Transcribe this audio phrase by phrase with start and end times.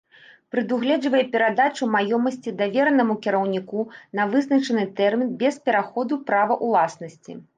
[0.53, 3.85] Прадугледжвае перадачу маёмасці давернаму кіраўніку
[4.19, 7.41] на вызначаны тэрмін без пераходу права ўласнасці.